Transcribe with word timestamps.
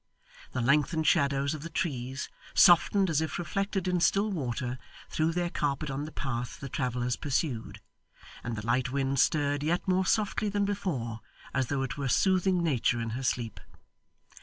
The 0.53 0.61
lengthened 0.61 1.05
shadows 1.05 1.53
of 1.53 1.61
the 1.61 1.69
trees, 1.69 2.27
softened 2.55 3.07
as 3.07 3.21
if 3.21 3.37
reflected 3.37 3.87
in 3.87 3.99
still 3.99 4.31
water, 4.31 4.79
threw 5.09 5.31
their 5.31 5.51
carpet 5.51 5.91
on 5.91 6.05
the 6.05 6.11
path 6.11 6.59
the 6.59 6.69
travellers 6.69 7.15
pursued, 7.15 7.79
and 8.43 8.55
the 8.55 8.65
light 8.65 8.91
wind 8.91 9.19
stirred 9.19 9.61
yet 9.61 9.87
more 9.87 10.07
softly 10.07 10.49
than 10.49 10.65
before, 10.65 11.19
as 11.53 11.67
though 11.67 11.83
it 11.83 11.97
were 11.99 12.07
soothing 12.09 12.63
Nature 12.63 12.99
in 12.99 13.11
her 13.11 13.21
sleep. 13.23 13.59